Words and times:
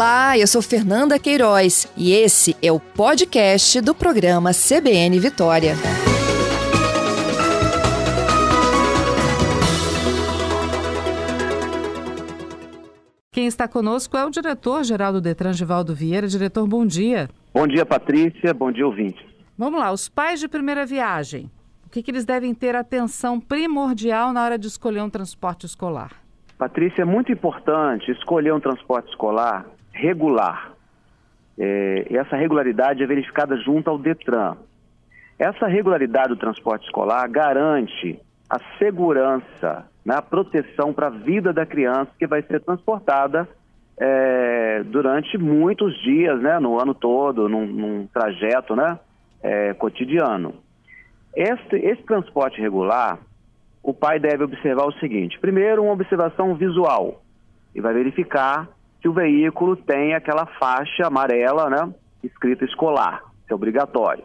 Olá, 0.00 0.38
eu 0.38 0.46
sou 0.46 0.62
Fernanda 0.62 1.18
Queiroz 1.18 1.86
e 1.94 2.14
esse 2.14 2.56
é 2.62 2.72
o 2.72 2.80
podcast 2.80 3.82
do 3.82 3.94
programa 3.94 4.50
CBN 4.50 5.20
Vitória. 5.20 5.74
Quem 13.30 13.46
está 13.46 13.68
conosco 13.68 14.16
é 14.16 14.24
o 14.24 14.30
diretor-geral 14.30 15.12
do 15.12 15.20
Detran, 15.20 15.52
Givaldo 15.52 15.94
Vieira. 15.94 16.26
Diretor, 16.26 16.66
bom 16.66 16.86
dia. 16.86 17.28
Bom 17.52 17.66
dia, 17.66 17.84
Patrícia. 17.84 18.54
Bom 18.54 18.72
dia, 18.72 18.86
ouvinte. 18.86 19.22
Vamos 19.58 19.78
lá, 19.78 19.92
os 19.92 20.08
pais 20.08 20.40
de 20.40 20.48
primeira 20.48 20.86
viagem. 20.86 21.50
O 21.84 21.90
que, 21.90 22.02
que 22.02 22.10
eles 22.10 22.24
devem 22.24 22.54
ter 22.54 22.74
atenção 22.74 23.38
primordial 23.38 24.32
na 24.32 24.42
hora 24.42 24.58
de 24.58 24.66
escolher 24.66 25.02
um 25.02 25.10
transporte 25.10 25.66
escolar? 25.66 26.12
Patrícia, 26.56 27.02
é 27.02 27.04
muito 27.04 27.30
importante 27.30 28.10
escolher 28.10 28.54
um 28.54 28.60
transporte 28.60 29.10
escolar 29.10 29.66
regular. 29.92 30.72
É, 31.58 32.06
essa 32.10 32.36
regularidade 32.36 33.02
é 33.02 33.06
verificada 33.06 33.56
junto 33.56 33.90
ao 33.90 33.98
Detran. 33.98 34.56
Essa 35.38 35.66
regularidade 35.66 36.28
do 36.28 36.36
transporte 36.36 36.84
escolar 36.84 37.28
garante 37.28 38.18
a 38.48 38.58
segurança, 38.78 39.86
né, 40.04 40.14
a 40.14 40.22
proteção 40.22 40.92
para 40.92 41.06
a 41.06 41.10
vida 41.10 41.52
da 41.52 41.64
criança 41.64 42.10
que 42.18 42.26
vai 42.26 42.42
ser 42.42 42.60
transportada 42.60 43.48
é, 43.98 44.82
durante 44.84 45.36
muitos 45.38 45.94
dias, 46.02 46.40
né, 46.40 46.58
no 46.58 46.78
ano 46.80 46.94
todo, 46.94 47.48
num, 47.48 47.66
num 47.66 48.06
trajeto 48.06 48.74
né, 48.74 48.98
é, 49.42 49.74
cotidiano. 49.74 50.54
Este, 51.34 51.76
esse 51.76 52.02
transporte 52.02 52.60
regular 52.60 53.18
o 53.82 53.94
pai 53.94 54.18
deve 54.18 54.44
observar 54.44 54.86
o 54.86 54.92
seguinte: 54.94 55.38
primeiro, 55.38 55.82
uma 55.82 55.92
observação 55.92 56.54
visual, 56.54 57.22
e 57.74 57.80
vai 57.80 57.94
verificar 57.94 58.68
se 59.00 59.08
o 59.08 59.12
veículo 59.12 59.76
tem 59.76 60.14
aquela 60.14 60.46
faixa 60.46 61.06
amarela, 61.06 61.70
né, 61.70 61.92
escrita 62.22 62.64
escolar, 62.64 63.22
que 63.46 63.52
é 63.52 63.56
obrigatório. 63.56 64.24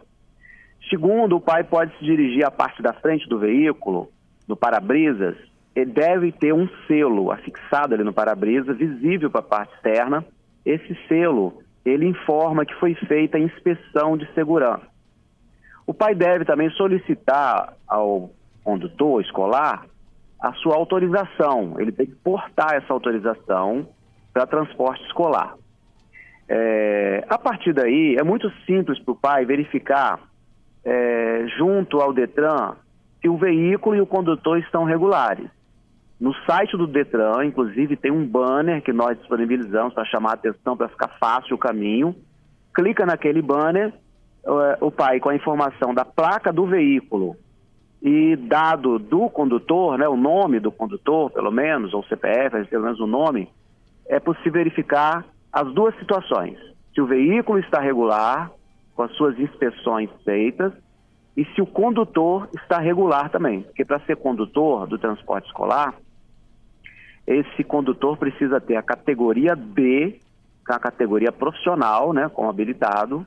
Segundo, 0.90 1.36
o 1.36 1.40
pai 1.40 1.64
pode 1.64 1.96
se 1.98 2.04
dirigir 2.04 2.44
à 2.44 2.50
parte 2.50 2.82
da 2.82 2.92
frente 2.92 3.28
do 3.28 3.38
veículo, 3.38 4.10
no 4.46 4.56
para-brisas, 4.56 5.36
ele 5.76 5.92
deve 5.92 6.32
ter 6.32 6.54
um 6.54 6.66
selo 6.86 7.30
afixado 7.30 7.94
ali 7.94 8.02
no 8.02 8.12
para-brisa, 8.12 8.72
visível 8.72 9.30
para 9.30 9.40
a 9.40 9.44
parte 9.44 9.74
externa. 9.74 10.24
Esse 10.64 10.96
selo, 11.06 11.62
ele 11.84 12.06
informa 12.06 12.64
que 12.64 12.74
foi 12.76 12.94
feita 12.94 13.36
a 13.36 13.40
inspeção 13.40 14.16
de 14.16 14.26
segurança. 14.32 14.86
O 15.86 15.92
pai 15.92 16.14
deve 16.14 16.46
também 16.46 16.70
solicitar 16.70 17.74
ao 17.86 18.30
condutor 18.64 19.20
escolar 19.20 19.84
a 20.40 20.52
sua 20.54 20.76
autorização. 20.76 21.74
Ele 21.78 21.92
tem 21.92 22.06
que 22.06 22.14
portar 22.16 22.74
essa 22.74 22.92
autorização 22.92 23.86
para 24.36 24.46
transporte 24.46 25.02
escolar. 25.06 25.54
É, 26.46 27.24
a 27.26 27.38
partir 27.38 27.72
daí, 27.72 28.16
é 28.20 28.22
muito 28.22 28.52
simples 28.66 28.98
para 28.98 29.12
o 29.12 29.16
pai 29.16 29.46
verificar 29.46 30.20
é, 30.84 31.46
junto 31.56 32.02
ao 32.02 32.12
Detran 32.12 32.74
se 33.22 33.30
o 33.30 33.38
veículo 33.38 33.96
e 33.96 34.00
o 34.02 34.06
condutor 34.06 34.58
estão 34.58 34.84
regulares. 34.84 35.48
No 36.20 36.34
site 36.44 36.76
do 36.76 36.86
Detran, 36.86 37.46
inclusive, 37.46 37.96
tem 37.96 38.10
um 38.10 38.26
banner 38.26 38.82
que 38.82 38.92
nós 38.92 39.18
disponibilizamos 39.18 39.94
para 39.94 40.04
chamar 40.04 40.32
a 40.32 40.34
atenção, 40.34 40.76
para 40.76 40.88
ficar 40.88 41.16
fácil 41.18 41.56
o 41.56 41.58
caminho. 41.58 42.14
Clica 42.74 43.06
naquele 43.06 43.40
banner, 43.40 43.90
é, 44.44 44.78
o 44.82 44.90
pai 44.90 45.18
com 45.18 45.30
a 45.30 45.34
informação 45.34 45.94
da 45.94 46.04
placa 46.04 46.52
do 46.52 46.66
veículo 46.66 47.36
e 48.02 48.36
dado 48.36 48.98
do 48.98 49.30
condutor, 49.30 49.96
né, 49.96 50.06
o 50.06 50.16
nome 50.16 50.60
do 50.60 50.70
condutor, 50.70 51.30
pelo 51.30 51.50
menos, 51.50 51.94
ou 51.94 52.04
CPF, 52.04 52.66
pelo 52.66 52.84
menos 52.84 53.00
o 53.00 53.06
nome, 53.06 53.48
é 54.08 54.20
possível 54.20 54.52
verificar 54.52 55.24
as 55.52 55.72
duas 55.72 55.96
situações. 55.98 56.58
Se 56.94 57.00
o 57.00 57.06
veículo 57.06 57.58
está 57.58 57.80
regular, 57.80 58.50
com 58.94 59.02
as 59.02 59.12
suas 59.12 59.38
inspeções 59.38 60.10
feitas, 60.24 60.72
e 61.36 61.44
se 61.54 61.60
o 61.60 61.66
condutor 61.66 62.48
está 62.54 62.78
regular 62.78 63.30
também. 63.30 63.62
Porque 63.62 63.84
para 63.84 64.00
ser 64.00 64.16
condutor 64.16 64.86
do 64.86 64.98
transporte 64.98 65.46
escolar, 65.46 65.94
esse 67.26 67.62
condutor 67.64 68.16
precisa 68.16 68.60
ter 68.60 68.76
a 68.76 68.82
categoria 68.82 69.54
B, 69.54 70.18
que 70.64 70.72
é 70.72 70.74
a 70.74 70.78
categoria 70.78 71.30
profissional, 71.30 72.12
né, 72.12 72.28
como 72.28 72.48
habilitado. 72.48 73.26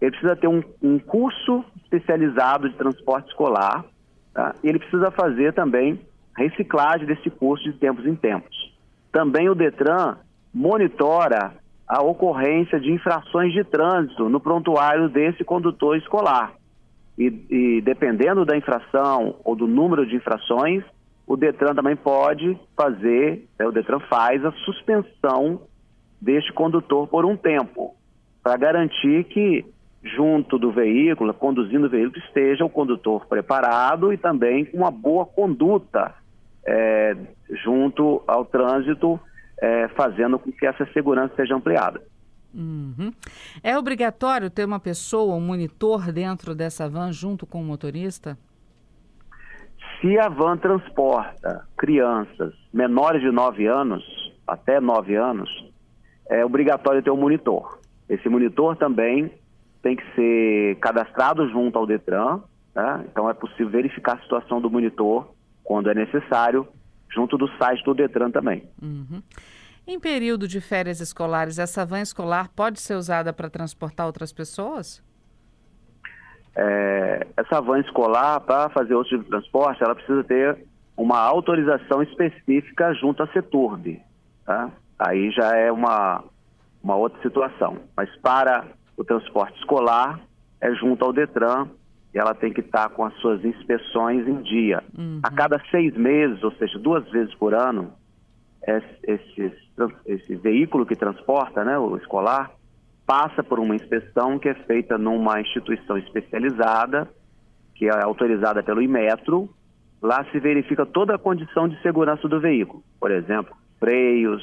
Ele 0.00 0.10
precisa 0.12 0.36
ter 0.36 0.48
um, 0.48 0.62
um 0.82 0.98
curso 0.98 1.64
especializado 1.84 2.70
de 2.70 2.76
transporte 2.76 3.28
escolar, 3.28 3.84
Tá? 4.32 4.54
E 4.62 4.68
ele 4.68 4.78
precisa 4.78 5.10
fazer 5.10 5.52
também 5.52 6.00
reciclagem 6.36 7.06
desse 7.06 7.28
curso 7.30 7.64
de 7.64 7.78
tempos 7.78 8.06
em 8.06 8.14
tempos. 8.14 8.69
Também 9.12 9.48
o 9.48 9.54
Detran 9.54 10.16
monitora 10.52 11.52
a 11.86 12.02
ocorrência 12.02 12.78
de 12.78 12.92
infrações 12.92 13.52
de 13.52 13.64
trânsito 13.64 14.28
no 14.28 14.38
prontuário 14.38 15.08
desse 15.08 15.42
condutor 15.42 15.96
escolar. 15.96 16.52
E, 17.18 17.26
e, 17.50 17.80
dependendo 17.80 18.44
da 18.44 18.56
infração 18.56 19.36
ou 19.44 19.56
do 19.56 19.66
número 19.66 20.06
de 20.06 20.16
infrações, 20.16 20.84
o 21.26 21.36
Detran 21.36 21.74
também 21.74 21.96
pode 21.96 22.58
fazer, 22.76 23.44
né, 23.58 23.66
o 23.66 23.72
Detran 23.72 24.00
faz 24.08 24.44
a 24.44 24.52
suspensão 24.52 25.62
deste 26.20 26.52
condutor 26.52 27.08
por 27.08 27.24
um 27.24 27.36
tempo, 27.36 27.94
para 28.42 28.56
garantir 28.56 29.24
que 29.24 29.64
junto 30.02 30.58
do 30.58 30.70
veículo, 30.70 31.34
conduzindo 31.34 31.86
o 31.86 31.90
veículo, 31.90 32.18
esteja 32.18 32.64
o 32.64 32.70
condutor 32.70 33.26
preparado 33.26 34.12
e 34.12 34.16
também 34.16 34.64
com 34.64 34.78
uma 34.78 34.90
boa 34.90 35.26
conduta 35.26 36.14
é, 36.66 37.16
junto 37.64 38.22
ao 38.26 38.44
trânsito, 38.44 39.18
é, 39.60 39.88
fazendo 39.88 40.38
com 40.38 40.50
que 40.50 40.66
essa 40.66 40.86
segurança 40.92 41.34
seja 41.36 41.54
ampliada. 41.54 42.00
Uhum. 42.54 43.12
É 43.62 43.78
obrigatório 43.78 44.50
ter 44.50 44.64
uma 44.64 44.80
pessoa, 44.80 45.36
um 45.36 45.40
monitor 45.40 46.12
dentro 46.12 46.54
dessa 46.54 46.88
van 46.88 47.12
junto 47.12 47.46
com 47.46 47.60
o 47.60 47.64
motorista? 47.64 48.36
Se 50.00 50.18
a 50.18 50.28
van 50.28 50.56
transporta 50.56 51.66
crianças 51.76 52.54
menores 52.72 53.20
de 53.20 53.30
9 53.30 53.66
anos, 53.66 54.02
até 54.46 54.80
9 54.80 55.14
anos, 55.14 55.48
é 56.28 56.44
obrigatório 56.44 57.02
ter 57.02 57.10
um 57.10 57.16
monitor. 57.16 57.78
Esse 58.08 58.28
monitor 58.28 58.76
também 58.76 59.30
tem 59.82 59.96
que 59.96 60.04
ser 60.14 60.76
cadastrado 60.76 61.48
junto 61.50 61.78
ao 61.78 61.86
Detran, 61.86 62.40
né? 62.74 63.04
então 63.10 63.28
é 63.28 63.34
possível 63.34 63.70
verificar 63.70 64.16
a 64.16 64.22
situação 64.22 64.60
do 64.60 64.70
monitor 64.70 65.32
quando 65.62 65.90
é 65.90 65.94
necessário, 65.94 66.66
junto 67.10 67.36
do 67.36 67.48
site 67.56 67.84
do 67.84 67.94
Detran 67.94 68.30
também. 68.30 68.68
Uhum. 68.80 69.22
Em 69.86 69.98
período 69.98 70.46
de 70.46 70.60
férias 70.60 71.00
escolares, 71.00 71.58
essa 71.58 71.84
van 71.84 72.00
escolar 72.00 72.48
pode 72.54 72.80
ser 72.80 72.94
usada 72.94 73.32
para 73.32 73.50
transportar 73.50 74.06
outras 74.06 74.32
pessoas? 74.32 75.02
É, 76.54 77.26
essa 77.36 77.60
van 77.60 77.80
escolar, 77.80 78.40
para 78.40 78.68
fazer 78.70 78.94
outro 78.94 79.10
tipo 79.10 79.24
de 79.24 79.30
transporte, 79.30 79.82
ela 79.82 79.94
precisa 79.94 80.22
ter 80.24 80.64
uma 80.96 81.18
autorização 81.18 82.02
específica 82.02 82.92
junto 82.94 83.22
à 83.22 83.26
CETURB. 83.28 84.00
Tá? 84.44 84.70
Aí 84.98 85.30
já 85.30 85.56
é 85.56 85.72
uma, 85.72 86.22
uma 86.82 86.96
outra 86.96 87.20
situação. 87.22 87.78
Mas 87.96 88.14
para 88.18 88.66
o 88.96 89.04
transporte 89.04 89.58
escolar 89.58 90.20
é 90.60 90.74
junto 90.74 91.04
ao 91.04 91.12
Detran 91.12 91.68
e 92.14 92.18
ela 92.18 92.34
tem 92.34 92.52
que 92.52 92.60
estar 92.60 92.88
com 92.90 93.04
as 93.04 93.14
suas 93.14 93.44
inspeções 93.44 94.26
em 94.26 94.42
dia. 94.42 94.82
Uhum. 94.96 95.20
A 95.22 95.30
cada 95.30 95.60
seis 95.70 95.94
meses, 95.96 96.42
ou 96.42 96.52
seja, 96.52 96.78
duas 96.78 97.08
vezes 97.10 97.34
por 97.34 97.54
ano, 97.54 97.92
esse, 98.66 99.52
esse 100.06 100.36
veículo 100.36 100.84
que 100.84 100.96
transporta, 100.96 101.64
né, 101.64 101.78
o 101.78 101.96
escolar, 101.96 102.50
passa 103.06 103.42
por 103.42 103.58
uma 103.58 103.74
inspeção 103.74 104.38
que 104.38 104.48
é 104.48 104.54
feita 104.54 104.98
numa 104.98 105.40
instituição 105.40 105.96
especializada, 105.98 107.08
que 107.74 107.86
é 107.86 108.02
autorizada 108.02 108.62
pelo 108.62 108.82
Imetro. 108.82 109.48
Lá 110.02 110.24
se 110.32 110.38
verifica 110.38 110.86
toda 110.86 111.14
a 111.14 111.18
condição 111.18 111.68
de 111.68 111.80
segurança 111.82 112.28
do 112.28 112.40
veículo, 112.40 112.82
por 112.98 113.10
exemplo, 113.10 113.54
freios, 113.78 114.42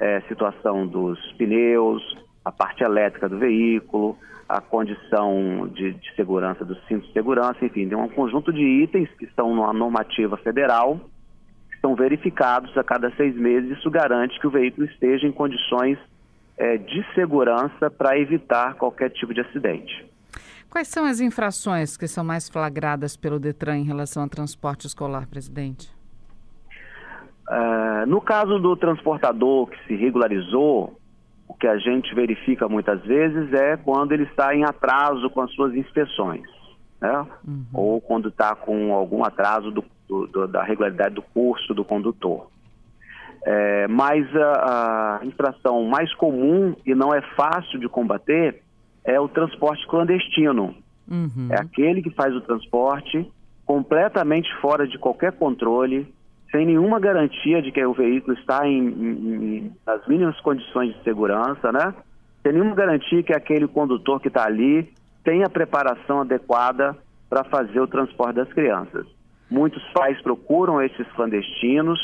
é, 0.00 0.20
situação 0.22 0.86
dos 0.86 1.18
pneus, 1.32 2.02
a 2.44 2.52
parte 2.52 2.84
elétrica 2.84 3.28
do 3.28 3.38
veículo, 3.38 4.18
a 4.48 4.60
condição 4.60 5.68
de, 5.74 5.94
de 5.94 6.14
segurança 6.14 6.64
do 6.64 6.76
cinto 6.86 7.06
de 7.06 7.12
segurança, 7.12 7.64
enfim, 7.64 7.88
tem 7.88 7.96
um 7.96 8.08
conjunto 8.08 8.52
de 8.52 8.62
itens 8.62 9.08
que 9.18 9.24
estão 9.24 9.54
numa 9.54 9.72
normativa 9.72 10.36
federal, 10.36 11.00
que 11.70 11.80
são 11.80 11.94
verificados 11.94 12.76
a 12.76 12.84
cada 12.84 13.10
seis 13.16 13.34
meses. 13.34 13.78
Isso 13.78 13.90
garante 13.90 14.38
que 14.38 14.46
o 14.46 14.50
veículo 14.50 14.86
esteja 14.86 15.26
em 15.26 15.32
condições 15.32 15.98
é, 16.58 16.76
de 16.76 17.04
segurança 17.14 17.90
para 17.90 18.18
evitar 18.18 18.74
qualquer 18.74 19.10
tipo 19.10 19.32
de 19.32 19.40
acidente. 19.40 20.04
Quais 20.68 20.88
são 20.88 21.04
as 21.04 21.20
infrações 21.20 21.96
que 21.96 22.08
são 22.08 22.24
mais 22.24 22.48
flagradas 22.48 23.16
pelo 23.16 23.38
Detran 23.38 23.78
em 23.78 23.84
relação 23.84 24.24
ao 24.24 24.28
transporte 24.28 24.86
escolar, 24.86 25.26
presidente? 25.28 25.88
Uh, 27.48 28.06
no 28.06 28.20
caso 28.20 28.58
do 28.58 28.76
transportador 28.76 29.68
que 29.68 29.76
se 29.86 29.94
regularizou, 29.94 30.98
o 31.48 31.54
que 31.54 31.66
a 31.66 31.76
gente 31.78 32.14
verifica 32.14 32.68
muitas 32.68 33.00
vezes 33.02 33.52
é 33.52 33.76
quando 33.76 34.12
ele 34.12 34.24
está 34.24 34.54
em 34.54 34.64
atraso 34.64 35.28
com 35.30 35.40
as 35.40 35.50
suas 35.52 35.74
inspeções, 35.74 36.42
né? 37.00 37.26
Uhum. 37.46 37.64
ou 37.72 38.00
quando 38.00 38.28
está 38.28 38.54
com 38.54 38.92
algum 38.94 39.24
atraso 39.24 39.70
do, 39.70 39.84
do, 40.08 40.48
da 40.48 40.62
regularidade 40.62 41.14
do 41.14 41.22
curso 41.22 41.74
do 41.74 41.84
condutor. 41.84 42.48
É, 43.46 43.86
mas 43.88 44.24
a, 44.34 45.18
a 45.20 45.26
infração 45.26 45.84
mais 45.84 46.12
comum 46.14 46.74
e 46.86 46.94
não 46.94 47.14
é 47.14 47.20
fácil 47.36 47.78
de 47.78 47.88
combater 47.88 48.62
é 49.04 49.20
o 49.20 49.28
transporte 49.28 49.86
clandestino. 49.86 50.74
Uhum. 51.06 51.48
É 51.50 51.60
aquele 51.60 52.00
que 52.00 52.10
faz 52.10 52.34
o 52.34 52.40
transporte 52.40 53.30
completamente 53.66 54.48
fora 54.60 54.88
de 54.88 54.98
qualquer 54.98 55.32
controle, 55.32 56.12
sem 56.54 56.66
nenhuma 56.66 57.00
garantia 57.00 57.60
de 57.60 57.72
que 57.72 57.84
o 57.84 57.92
veículo 57.92 58.38
está 58.38 58.64
em, 58.64 58.86
em, 58.86 59.72
nas 59.84 60.06
mínimas 60.06 60.38
condições 60.40 60.94
de 60.94 61.02
segurança, 61.02 61.72
né? 61.72 61.92
Sem 62.44 62.52
nenhuma 62.52 62.76
garantia 62.76 63.24
que 63.24 63.32
aquele 63.32 63.66
condutor 63.66 64.20
que 64.20 64.28
está 64.28 64.44
ali 64.44 64.88
tenha 65.24 65.46
a 65.46 65.50
preparação 65.50 66.20
adequada 66.20 66.96
para 67.28 67.42
fazer 67.42 67.80
o 67.80 67.88
transporte 67.88 68.36
das 68.36 68.52
crianças. 68.52 69.04
Muitos 69.50 69.82
pais 69.92 70.20
procuram 70.22 70.80
esses 70.80 71.06
clandestinos, 71.16 71.98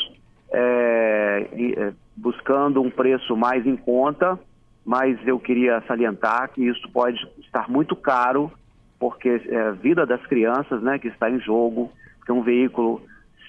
é, 0.51 1.47
é, 1.77 1.93
buscando 2.17 2.83
um 2.83 2.91
preço 2.91 3.37
mais 3.37 3.65
em 3.65 3.77
conta, 3.77 4.37
mas 4.85 5.17
eu 5.29 5.39
queria 5.39 5.81
salientar 5.87 6.51
que 6.51 6.67
isso 6.67 6.91
pode 6.91 7.25
estar 7.39 7.71
muito 7.71 7.95
caro, 7.95 8.51
porque 8.99 9.43
é 9.47 9.61
a 9.69 9.71
vida 9.71 10.05
das 10.05 10.27
crianças 10.27 10.83
né, 10.83 10.99
que 10.99 11.07
está 11.07 11.31
em 11.31 11.39
jogo, 11.39 11.93
que 12.27 12.33
um 12.33 12.43
veículo 12.43 13.01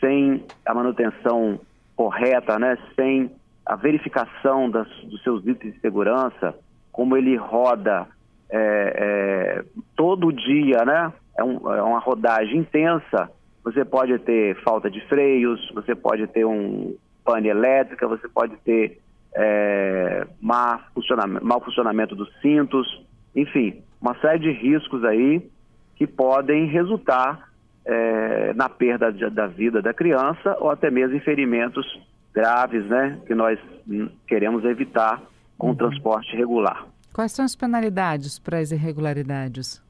sem 0.01 0.43
a 0.65 0.73
manutenção 0.73 1.59
correta, 1.95 2.59
né, 2.59 2.77
sem 2.95 3.31
a 3.65 3.75
verificação 3.75 4.69
das, 4.69 4.87
dos 5.03 5.23
seus 5.23 5.45
itens 5.47 5.75
de 5.75 5.79
segurança, 5.79 6.53
como 6.91 7.15
ele 7.15 7.37
roda 7.37 8.07
é, 8.49 8.57
é, 8.59 9.63
todo 9.95 10.33
dia, 10.33 10.83
né? 10.83 11.13
É, 11.37 11.43
um, 11.43 11.73
é, 11.73 11.81
uma 11.81 11.99
rodagem 11.99 12.59
intensa. 12.59 13.31
Você 13.63 13.85
pode 13.85 14.17
ter 14.19 14.61
falta 14.63 14.89
de 14.89 14.99
freios, 15.07 15.71
você 15.73 15.95
pode 15.95 16.27
ter 16.27 16.43
um 16.45 16.95
pane 17.23 17.47
elétrica, 17.47 18.07
você 18.07 18.27
pode 18.27 18.57
ter 18.57 18.99
é, 19.33 20.27
má 20.41 20.79
funcionamento, 20.93 21.45
mau 21.45 21.61
funcionamento 21.61 22.15
dos 22.15 22.29
cintos, 22.41 23.01
enfim, 23.35 23.81
uma 24.01 24.15
série 24.15 24.39
de 24.39 24.51
riscos 24.51 25.05
aí 25.05 25.41
que 25.95 26.05
podem 26.05 26.65
resultar 26.65 27.50
é, 27.85 28.53
na 28.53 28.69
perda 28.69 29.11
de, 29.11 29.29
da 29.29 29.47
vida 29.47 29.81
da 29.81 29.93
criança 29.93 30.55
ou 30.59 30.69
até 30.69 30.89
mesmo 30.89 31.15
em 31.15 31.19
ferimentos 31.19 31.85
graves, 32.33 32.85
né, 32.85 33.19
que 33.25 33.35
nós 33.35 33.59
queremos 34.27 34.63
evitar 34.63 35.21
com 35.57 35.67
uhum. 35.67 35.73
o 35.73 35.75
transporte 35.75 36.35
regular. 36.35 36.85
Quais 37.13 37.31
são 37.33 37.43
as 37.43 37.55
penalidades 37.55 38.39
para 38.39 38.59
as 38.59 38.71
irregularidades? 38.71 39.83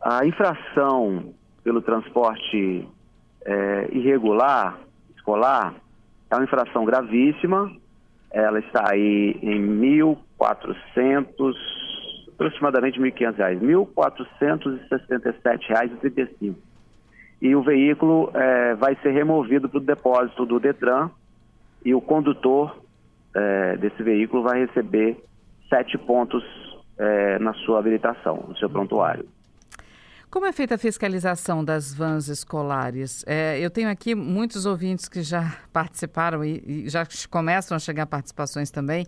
A 0.00 0.26
infração 0.26 1.32
pelo 1.62 1.80
transporte 1.80 2.86
é, 3.44 3.88
irregular 3.92 4.78
escolar 5.16 5.74
é 6.30 6.34
uma 6.34 6.44
infração 6.44 6.84
gravíssima. 6.84 7.70
Ela 8.30 8.60
está 8.60 8.90
aí 8.90 9.38
em 9.42 9.60
1.400, 9.80 11.54
aproximadamente 12.40 12.98
R$ 12.98 13.12
1.500, 13.12 13.60
R$ 13.60 13.66
1.467,35. 13.66 16.54
E 17.42 17.54
o 17.54 17.62
veículo 17.62 18.30
é, 18.34 18.74
vai 18.74 18.96
ser 19.02 19.10
removido 19.10 19.68
para 19.68 19.76
o 19.76 19.80
depósito 19.80 20.46
do 20.46 20.58
Detran 20.58 21.10
e 21.84 21.94
o 21.94 22.00
condutor 22.00 22.82
é, 23.34 23.76
desse 23.76 24.02
veículo 24.02 24.42
vai 24.42 24.64
receber 24.64 25.22
sete 25.68 25.98
pontos 25.98 26.42
é, 26.98 27.38
na 27.38 27.52
sua 27.54 27.78
habilitação, 27.78 28.46
no 28.48 28.56
seu 28.56 28.70
prontuário. 28.70 29.28
Como 30.30 30.46
é 30.46 30.52
feita 30.52 30.76
a 30.76 30.78
fiscalização 30.78 31.62
das 31.64 31.94
vans 31.94 32.28
escolares? 32.28 33.24
É, 33.26 33.58
eu 33.58 33.70
tenho 33.70 33.90
aqui 33.90 34.14
muitos 34.14 34.64
ouvintes 34.64 35.08
que 35.08 35.22
já 35.22 35.56
participaram 35.72 36.44
e, 36.44 36.62
e 36.66 36.88
já 36.88 37.04
começam 37.28 37.76
a 37.76 37.80
chegar 37.80 38.06
participações 38.06 38.70
também, 38.70 39.04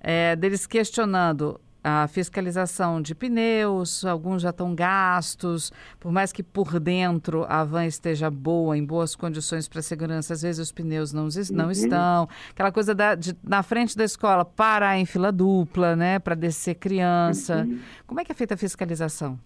é, 0.00 0.34
deles 0.34 0.66
questionando 0.66 1.60
a 1.84 2.06
fiscalização 2.06 3.02
de 3.02 3.14
pneus, 3.14 4.04
alguns 4.04 4.42
já 4.42 4.50
estão 4.50 4.74
gastos, 4.74 5.72
por 5.98 6.12
mais 6.12 6.32
que 6.32 6.42
por 6.42 6.78
dentro 6.78 7.44
a 7.48 7.64
van 7.64 7.86
esteja 7.86 8.30
boa, 8.30 8.78
em 8.78 8.84
boas 8.84 9.16
condições 9.16 9.68
para 9.68 9.82
segurança, 9.82 10.32
às 10.32 10.42
vezes 10.42 10.60
os 10.60 10.72
pneus 10.72 11.12
não, 11.12 11.28
não 11.52 11.64
uhum. 11.64 11.70
estão. 11.70 12.28
Aquela 12.50 12.70
coisa 12.70 12.94
da, 12.94 13.14
de, 13.14 13.36
na 13.42 13.62
frente 13.62 13.96
da 13.96 14.04
escola, 14.04 14.44
parar 14.44 14.96
em 14.96 15.04
fila 15.04 15.32
dupla, 15.32 15.96
né, 15.96 16.18
para 16.18 16.36
descer 16.36 16.76
criança. 16.76 17.66
Uhum. 17.68 17.80
Como 18.06 18.20
é 18.20 18.24
que 18.24 18.30
é 18.30 18.34
feita 18.34 18.54
a 18.54 18.56
fiscalização? 18.56 19.38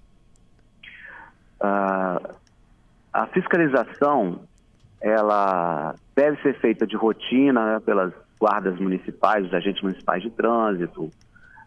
Uh, 1.58 2.34
a 3.12 3.26
fiscalização, 3.32 4.40
ela 5.00 5.94
deve 6.14 6.40
ser 6.42 6.60
feita 6.60 6.86
de 6.86 6.96
rotina 6.96 7.64
né, 7.64 7.80
pelas 7.80 8.12
guardas 8.38 8.78
municipais, 8.78 9.46
os 9.46 9.54
agentes 9.54 9.82
municipais 9.82 10.22
de 10.22 10.30
trânsito, 10.30 11.10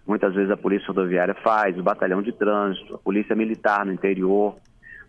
Muitas 0.10 0.34
vezes 0.34 0.50
a 0.50 0.58
Polícia 0.58 0.88
Rodoviária 0.88 1.36
faz, 1.36 1.78
o 1.78 1.84
Batalhão 1.84 2.20
de 2.24 2.32
Trânsito, 2.32 2.96
a 2.96 2.98
Polícia 2.98 3.36
Militar 3.36 3.86
no 3.86 3.94
interior, 3.94 4.56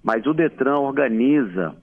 mas 0.04 0.26
o 0.26 0.34
Detran 0.34 0.76
organiza 0.76 1.74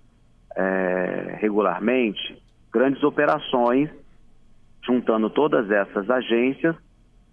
é, 0.55 1.35
regularmente 1.41 2.39
grandes 2.71 3.01
operações, 3.01 3.89
juntando 4.85 5.31
todas 5.31 5.67
essas 5.71 6.07
agências 6.07 6.75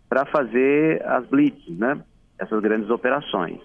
para 0.09 0.25
fazer 0.25 1.07
as 1.07 1.27
blitz, 1.27 1.69
né? 1.69 2.01
essas 2.39 2.63
grandes 2.63 2.89
operações. 2.89 3.61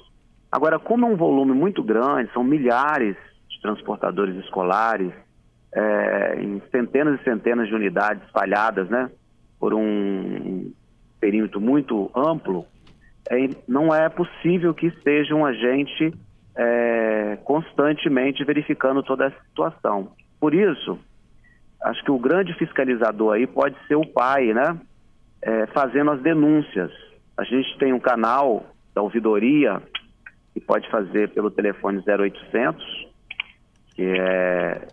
Agora, 0.52 0.78
como 0.78 1.06
é 1.06 1.10
um 1.10 1.16
volume 1.16 1.54
muito 1.54 1.82
grande, 1.82 2.34
são 2.34 2.44
milhares 2.44 3.16
de 3.48 3.62
transportadores 3.62 4.36
escolares, 4.44 5.14
é, 5.74 6.42
em 6.42 6.62
centenas 6.70 7.22
e 7.22 7.24
centenas 7.24 7.70
de 7.70 7.76
unidades 7.76 8.22
espalhadas, 8.26 8.90
né, 8.90 9.10
por 9.58 9.74
um 9.74 10.70
perímetro 11.20 11.60
muito 11.60 12.10
amplo, 12.16 12.66
é, 13.30 13.50
não 13.68 13.94
é 13.94 14.10
possível 14.10 14.74
que 14.74 14.88
esteja 14.88 15.36
um 15.36 15.46
agente 15.46 16.14
é, 16.56 17.38
constantemente 17.44 18.44
verificando 18.44 19.04
toda 19.04 19.26
essa 19.26 19.40
situação. 19.48 20.12
Por 20.40 20.54
isso, 20.54 21.00
acho 21.84 22.04
que 22.04 22.12
o 22.12 22.20
grande 22.20 22.54
fiscalizador 22.56 23.36
aí 23.36 23.46
pode 23.46 23.76
ser 23.88 23.96
o 23.96 24.06
pai, 24.06 24.54
né? 24.54 24.80
É, 25.42 25.68
fazendo 25.68 26.12
as 26.12 26.22
denúncias. 26.22 26.92
A 27.38 27.44
gente 27.44 27.78
tem 27.78 27.94
um 27.94 28.00
canal 28.00 28.66
da 28.94 29.02
ouvidoria 29.02 29.82
que 30.54 30.60
pode 30.60 30.90
fazer 30.90 31.30
pelo 31.30 31.50
telefone 31.50 32.04
0800, 32.06 33.08
que 33.96 34.04
é 34.04 34.88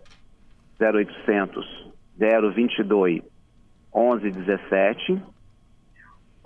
0800 0.79 1.87
022 2.17 3.21
1117 3.93 5.21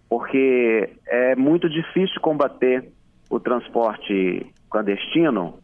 porque 0.09 0.91
é 1.09 1.35
muito 1.35 1.69
difícil 1.69 2.21
combater 2.21 2.89
o 3.29 3.41
transporte 3.41 4.47
clandestino, 4.71 5.59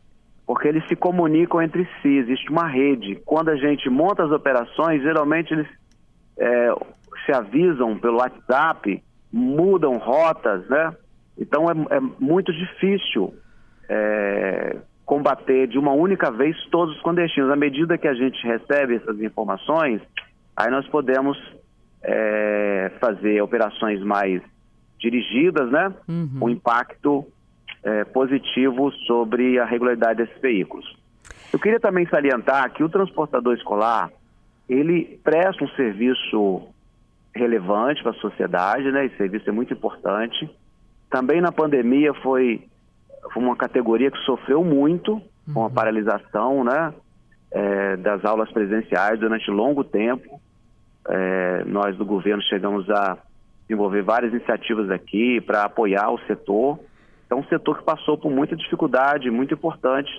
porque 0.44 0.66
eles 0.66 0.84
se 0.88 0.96
comunicam 0.96 1.62
entre 1.62 1.88
si, 2.02 2.08
existe 2.08 2.50
uma 2.50 2.66
rede. 2.66 3.14
Quando 3.24 3.50
a 3.50 3.56
gente 3.56 3.88
monta 3.88 4.24
as 4.24 4.32
operações, 4.32 5.02
geralmente 5.02 5.52
eles 5.52 5.68
é, 6.36 6.74
se 7.24 7.32
avisam 7.32 7.96
pelo 7.96 8.18
WhatsApp, 8.18 9.02
mudam 9.32 9.98
rotas, 9.98 10.68
né? 10.68 10.92
Então 11.38 11.66
é, 11.70 11.96
é 11.96 12.00
muito 12.00 12.52
difícil 12.52 13.32
é, 13.88 14.76
combater 15.06 15.68
de 15.68 15.78
uma 15.78 15.92
única 15.92 16.32
vez 16.32 16.56
todos 16.66 16.96
os 16.96 17.02
clandestinos. 17.02 17.50
À 17.50 17.56
medida 17.56 17.96
que 17.96 18.08
a 18.08 18.14
gente 18.14 18.44
recebe 18.44 18.96
essas 18.96 19.18
informações, 19.22 20.02
aí 20.56 20.68
nós 20.68 20.86
podemos 20.88 21.38
é, 22.02 22.90
fazer 23.00 23.40
operações 23.40 24.02
mais 24.02 24.42
dirigidas, 24.98 25.70
né? 25.70 25.94
Uhum. 26.08 26.36
Com 26.40 26.50
impacto 26.50 27.24
é, 27.84 28.04
positivo 28.04 28.90
sobre 29.06 29.60
a 29.60 29.64
regularidade 29.64 30.24
desses 30.24 30.40
veículos. 30.42 30.84
Eu 31.52 31.60
queria 31.60 31.78
também 31.78 32.06
salientar 32.08 32.72
que 32.72 32.82
o 32.82 32.88
transportador 32.88 33.54
escolar, 33.54 34.10
ele 34.68 35.20
presta 35.22 35.64
um 35.64 35.68
serviço 35.68 36.62
relevante 37.32 38.02
para 38.02 38.10
a 38.10 38.14
sociedade, 38.16 38.90
né? 38.90 39.06
Esse 39.06 39.16
serviço 39.16 39.48
é 39.48 39.52
muito 39.52 39.72
importante. 39.72 40.50
Também 41.08 41.40
na 41.40 41.52
pandemia 41.52 42.12
foi 42.14 42.66
foi 43.32 43.42
uma 43.42 43.56
categoria 43.56 44.10
que 44.10 44.18
sofreu 44.18 44.64
muito 44.64 45.20
com 45.52 45.64
a 45.64 45.70
paralisação, 45.70 46.64
né? 46.64 46.92
É, 47.50 47.96
das 47.96 48.24
aulas 48.24 48.50
presenciais 48.50 49.20
durante 49.20 49.50
longo 49.50 49.84
tempo. 49.84 50.40
É, 51.08 51.64
nós 51.64 51.96
do 51.96 52.04
governo 52.04 52.42
chegamos 52.42 52.90
a 52.90 53.16
desenvolver 53.62 54.02
várias 54.02 54.32
iniciativas 54.32 54.90
aqui 54.90 55.40
para 55.40 55.62
apoiar 55.62 56.10
o 56.10 56.18
setor. 56.26 56.78
É 57.30 57.34
um 57.34 57.44
setor 57.44 57.78
que 57.78 57.84
passou 57.84 58.18
por 58.18 58.30
muita 58.30 58.56
dificuldade, 58.56 59.30
muito 59.30 59.54
importante, 59.54 60.10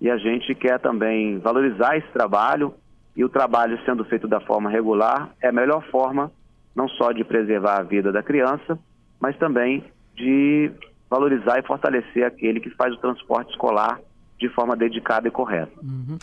e 0.00 0.10
a 0.10 0.16
gente 0.16 0.54
quer 0.54 0.78
também 0.78 1.38
valorizar 1.38 1.96
esse 1.96 2.08
trabalho 2.08 2.74
e 3.16 3.24
o 3.24 3.28
trabalho 3.28 3.78
sendo 3.84 4.04
feito 4.04 4.28
da 4.28 4.40
forma 4.40 4.70
regular 4.70 5.30
é 5.42 5.48
a 5.48 5.52
melhor 5.52 5.82
forma 5.90 6.30
não 6.74 6.88
só 6.88 7.10
de 7.10 7.24
preservar 7.24 7.80
a 7.80 7.82
vida 7.82 8.12
da 8.12 8.22
criança, 8.22 8.78
mas 9.20 9.36
também 9.36 9.82
de 10.14 10.70
valorizar 11.10 11.58
e 11.58 11.66
fortalecer 11.66 12.24
aquele 12.24 12.60
que 12.60 12.70
faz 12.70 12.94
o 12.94 12.98
transporte 12.98 13.50
escolar 13.50 14.00
de 14.38 14.48
forma 14.50 14.76
dedicada 14.76 15.26
e 15.26 15.30
correta. 15.30 15.72
Uhum. 15.82 16.16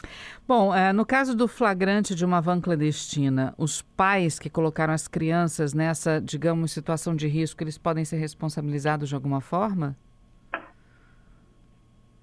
Bom, 0.47 0.73
é, 0.73 0.93
no 0.93 1.05
caso 1.05 1.35
do 1.35 1.47
flagrante 1.47 2.15
de 2.15 2.23
uma 2.23 2.39
van 2.39 2.61
clandestina, 2.61 3.53
os 3.57 3.81
pais 3.81 4.39
que 4.39 4.49
colocaram 4.49 4.93
as 4.93 5.07
crianças 5.07 5.73
nessa, 5.73 6.21
digamos, 6.21 6.71
situação 6.71 7.13
de 7.13 7.27
risco, 7.27 7.61
eles 7.61 7.77
podem 7.77 8.05
ser 8.05 8.17
responsabilizados 8.17 9.09
de 9.09 9.15
alguma 9.15 9.41
forma? 9.41 9.97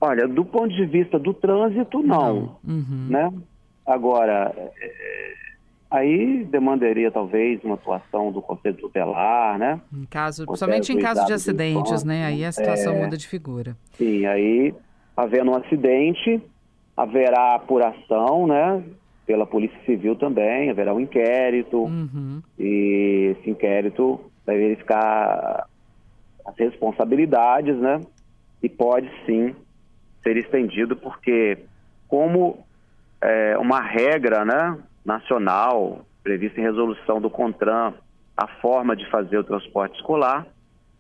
Olha, 0.01 0.27
do 0.27 0.45
ponto 0.45 0.75
de 0.75 0.87
vista 0.87 1.19
do 1.19 1.35
trânsito, 1.35 2.03
não. 2.03 2.35
não. 2.35 2.59
Uhum. 2.67 3.07
Né? 3.11 3.33
Agora, 3.87 4.53
é, 4.57 5.35
aí 5.93 6.45
demandaria 6.45 7.11
talvez 7.11 7.63
uma 7.63 7.75
atuação 7.75 8.33
do 8.33 8.41
Conselho 8.41 8.77
Tutelar, 8.77 9.59
né? 9.59 9.81
Em 9.93 10.07
caso, 10.07 10.45
somente 10.57 10.93
em 10.93 10.99
caso 10.99 11.27
de 11.27 11.35
acidentes, 11.35 12.03
né? 12.03 12.25
Aí 12.25 12.45
a 12.45 12.51
situação 12.51 12.95
é, 12.95 13.05
muda 13.05 13.17
de 13.17 13.29
figura. 13.29 13.77
Sim, 13.93 14.25
aí 14.25 14.75
havendo 15.17 15.51
um 15.51 15.57
acidente, 15.57 16.43
haverá 16.97 17.55
apuração, 17.55 18.47
né? 18.47 18.83
Pela 19.27 19.47
Polícia 19.47 19.79
Civil 19.85 20.17
também, 20.17 20.71
haverá 20.71 20.95
um 20.95 21.01
inquérito. 21.01 21.85
Uhum. 21.85 22.43
E 22.59 23.37
esse 23.37 23.51
inquérito 23.51 24.19
vai 24.47 24.57
verificar 24.57 25.67
as 26.45 26.57
responsabilidades, 26.57 27.77
né? 27.77 28.01
E 28.63 28.69
pode 28.69 29.11
sim 29.27 29.55
ser 30.23 30.37
estendido, 30.37 30.97
porque 30.97 31.59
como 32.09 32.59
é, 33.21 33.57
uma 33.59 33.81
regra 33.81 34.45
né, 34.45 34.79
nacional 35.05 36.05
prevista 36.23 36.61
em 36.61 36.65
resolução 36.65 37.21
do 37.21 37.29
CONTRAN 37.29 37.95
a 38.37 38.47
forma 38.61 38.97
de 38.97 39.09
fazer 39.11 39.39
o 39.39 39.45
transporte 39.45 39.97
escolar, 39.97 40.47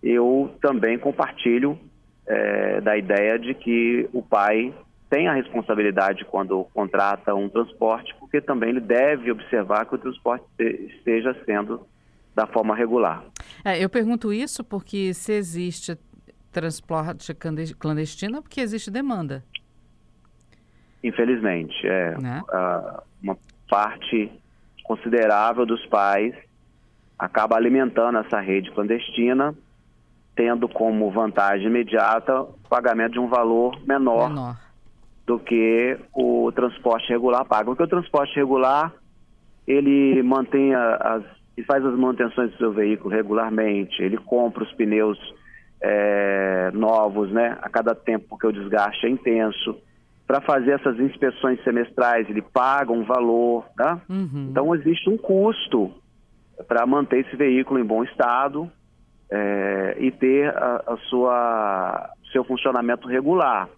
eu 0.02 0.54
também 0.60 0.98
compartilho 0.98 1.78
é, 2.26 2.80
da 2.80 2.96
ideia 2.96 3.38
de 3.38 3.54
que 3.54 4.08
o 4.12 4.22
pai 4.22 4.74
tem 5.08 5.28
a 5.28 5.34
responsabilidade 5.34 6.24
quando 6.24 6.64
contrata 6.72 7.34
um 7.34 7.48
transporte, 7.48 8.14
porque 8.18 8.40
também 8.40 8.70
ele 8.70 8.80
deve 8.80 9.30
observar 9.30 9.86
que 9.86 9.94
o 9.94 9.98
transporte 9.98 10.44
esteja 10.58 11.36
sendo 11.44 11.86
da 12.34 12.46
forma 12.46 12.74
regular. 12.74 13.24
É, 13.64 13.82
eu 13.82 13.90
pergunto 13.90 14.32
isso 14.32 14.64
porque 14.64 15.12
se 15.12 15.32
existe 15.32 15.98
transporte 16.50 17.34
clandestino 17.78 18.42
porque 18.42 18.60
existe 18.60 18.90
demanda. 18.90 19.44
Infelizmente, 21.02 21.74
é. 21.86 22.18
Né? 22.18 22.40
uma 23.22 23.36
parte 23.72 24.30
considerável 24.84 25.64
dos 25.64 25.82
pais 25.86 26.34
acaba 27.18 27.56
alimentando 27.56 28.18
essa 28.18 28.38
rede 28.38 28.70
clandestina, 28.72 29.54
tendo 30.36 30.68
como 30.68 31.10
vantagem 31.10 31.68
imediata 31.68 32.42
o 32.42 32.68
pagamento 32.68 33.12
de 33.12 33.18
um 33.18 33.28
valor 33.28 33.80
menor, 33.86 34.28
menor. 34.28 34.56
do 35.26 35.38
que 35.38 35.98
o 36.12 36.52
transporte 36.52 37.08
regular 37.08 37.46
paga. 37.46 37.64
Porque 37.64 37.82
o 37.82 37.88
transporte 37.88 38.36
regular, 38.36 38.92
ele 39.66 40.22
mantém 40.22 40.74
as, 40.74 41.22
e 41.56 41.62
faz 41.62 41.82
as 41.82 41.94
manutenções 41.94 42.50
do 42.50 42.58
seu 42.58 42.72
veículo 42.72 43.14
regularmente, 43.14 44.02
ele 44.02 44.18
compra 44.18 44.64
os 44.64 44.72
pneus 44.74 45.18
é, 45.80 46.70
novos, 46.74 47.30
né, 47.30 47.56
a 47.62 47.70
cada 47.70 47.94
tempo, 47.94 48.26
porque 48.28 48.46
o 48.46 48.52
desgaste 48.52 49.06
é 49.06 49.08
intenso. 49.08 49.78
Para 50.32 50.40
fazer 50.40 50.70
essas 50.70 50.98
inspeções 50.98 51.62
semestrais, 51.62 52.26
ele 52.30 52.40
paga 52.40 52.90
um 52.90 53.04
valor, 53.04 53.66
tá? 53.76 54.00
Uhum. 54.08 54.48
Então 54.50 54.74
existe 54.74 55.10
um 55.10 55.18
custo 55.18 55.92
para 56.66 56.86
manter 56.86 57.18
esse 57.18 57.36
veículo 57.36 57.78
em 57.78 57.84
bom 57.84 58.02
estado 58.02 58.66
é, 59.30 59.94
e 60.00 60.10
ter 60.10 60.48
a, 60.56 60.84
a 60.86 60.96
sua 61.10 62.10
seu 62.32 62.42
funcionamento 62.44 63.06
regular. 63.06 63.68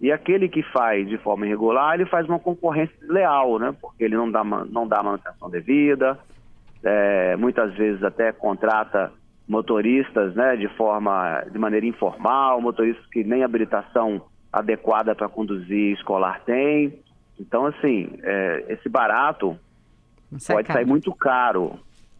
E 0.00 0.10
aquele 0.10 0.48
que 0.48 0.64
faz 0.72 1.08
de 1.08 1.18
forma 1.18 1.46
irregular, 1.46 1.94
ele 1.94 2.06
faz 2.06 2.28
uma 2.28 2.40
concorrência 2.40 2.96
desleal, 2.98 3.60
né? 3.60 3.72
Porque 3.80 4.02
ele 4.02 4.16
não 4.16 4.28
dá, 4.28 4.42
não 4.42 4.88
dá 4.88 5.04
manutenção 5.04 5.48
devida, 5.48 6.18
é, 6.82 7.36
muitas 7.36 7.72
vezes 7.74 8.02
até 8.02 8.32
contrata 8.32 9.12
motoristas 9.48 10.34
né, 10.34 10.56
de 10.56 10.66
forma 10.76 11.44
de 11.48 11.58
maneira 11.60 11.86
informal, 11.86 12.60
motoristas 12.60 13.06
que 13.06 13.22
nem 13.22 13.44
habilitação 13.44 14.31
adequada 14.52 15.14
para 15.14 15.28
conduzir 15.28 15.94
escolar 15.94 16.42
tem. 16.44 17.00
Então, 17.40 17.66
assim, 17.66 18.10
é, 18.22 18.66
esse 18.68 18.88
barato 18.88 19.56
Sai 20.38 20.56
pode 20.56 20.72
sair 20.72 20.86
muito 20.86 21.14
caro, 21.14 21.78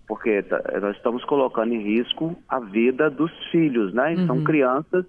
porque 0.08 0.44
nós 0.80 0.96
estamos 0.96 1.24
colocando 1.24 1.74
em 1.74 1.82
risco 1.82 2.36
a 2.48 2.58
vida 2.60 3.10
dos 3.10 3.32
filhos, 3.50 3.92
né? 3.92 4.14
Uhum. 4.14 4.26
São 4.26 4.44
crianças 4.44 5.04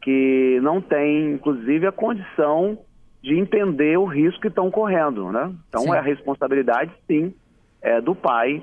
que 0.00 0.60
não 0.62 0.80
têm, 0.80 1.32
inclusive, 1.32 1.86
a 1.86 1.92
condição 1.92 2.78
de 3.22 3.38
entender 3.38 3.96
o 3.96 4.04
risco 4.04 4.42
que 4.42 4.48
estão 4.48 4.70
correndo, 4.70 5.32
né? 5.32 5.52
Então, 5.68 5.82
sim. 5.82 5.92
é 5.92 5.98
a 5.98 6.02
responsabilidade, 6.02 6.92
sim, 7.06 7.34
é 7.80 8.00
do 8.00 8.14
pai 8.14 8.62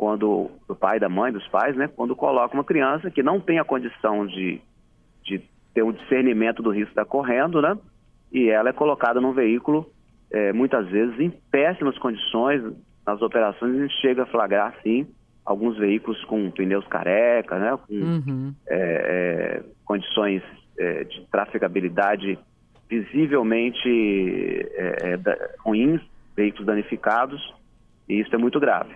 quando 0.00 0.50
do 0.66 0.74
pai, 0.74 0.98
da 0.98 1.10
mãe, 1.10 1.30
dos 1.30 1.46
pais, 1.48 1.76
né, 1.76 1.86
quando 1.86 2.16
coloca 2.16 2.54
uma 2.54 2.64
criança 2.64 3.10
que 3.10 3.22
não 3.22 3.38
tem 3.38 3.58
a 3.58 3.64
condição 3.64 4.26
de, 4.26 4.58
de 5.22 5.42
ter 5.74 5.82
um 5.82 5.92
discernimento 5.92 6.62
do 6.62 6.70
risco 6.70 6.92
que 6.94 7.00
está 7.00 7.04
correndo, 7.04 7.60
né, 7.62 7.76
e 8.32 8.48
ela 8.48 8.70
é 8.70 8.72
colocada 8.72 9.20
num 9.20 9.32
veículo, 9.32 9.90
é, 10.30 10.52
muitas 10.52 10.88
vezes, 10.88 11.18
em 11.18 11.30
péssimas 11.50 11.98
condições, 11.98 12.62
nas 13.06 13.20
operações 13.22 13.76
a 13.76 13.82
gente 13.82 14.00
chega 14.00 14.22
a 14.22 14.26
flagrar, 14.26 14.74
sim, 14.82 15.06
alguns 15.44 15.76
veículos 15.78 16.22
com 16.24 16.50
pneus 16.50 16.86
careca, 16.86 17.58
né, 17.58 17.78
com 17.86 17.94
uhum. 17.94 18.54
é, 18.68 18.76
é, 18.76 19.62
condições 19.84 20.42
é, 20.78 21.04
de 21.04 21.26
trafegabilidade 21.30 22.38
visivelmente 22.88 23.88
é, 24.74 25.14
é, 25.14 25.54
ruins, 25.60 26.00
veículos 26.36 26.66
danificados, 26.66 27.40
e 28.08 28.20
isso 28.20 28.34
é 28.34 28.38
muito 28.38 28.58
grave. 28.58 28.94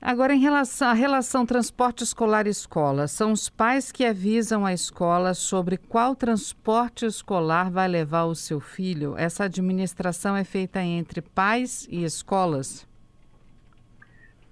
Agora, 0.00 0.32
em 0.32 0.38
relação 0.38 0.88
à 0.88 0.92
relação 0.92 1.44
transporte 1.44 2.04
escolar-escola, 2.04 3.08
são 3.08 3.32
os 3.32 3.48
pais 3.48 3.90
que 3.90 4.04
avisam 4.04 4.64
a 4.64 4.72
escola 4.72 5.34
sobre 5.34 5.76
qual 5.76 6.14
transporte 6.14 7.04
escolar 7.04 7.68
vai 7.68 7.88
levar 7.88 8.24
o 8.24 8.34
seu 8.34 8.60
filho? 8.60 9.14
Essa 9.18 9.44
administração 9.44 10.36
é 10.36 10.44
feita 10.44 10.80
entre 10.80 11.20
pais 11.20 11.88
e 11.90 12.04
escolas? 12.04 12.86